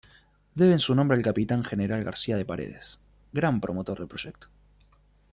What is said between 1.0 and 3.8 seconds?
al capitán general García de Paredes, gran